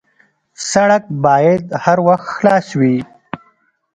[0.71, 2.97] سړک باید هر وخت خلاص وي.